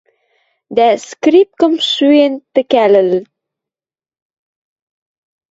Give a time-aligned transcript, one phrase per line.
[0.75, 3.23] Дӓ, скрипкым шӱэш тӹкӹлӓлӹн